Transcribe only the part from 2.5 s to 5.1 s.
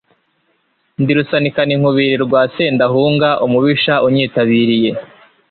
Sendahunga, Umubisha unyitabiriye